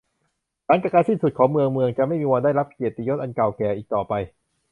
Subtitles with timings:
[0.65, 4.13] หลังจากการสิ้นสุดของเมือง เมืองจะไม่มีวันได้รับเกียรติยศอันเก่าแก่อีกต่อไป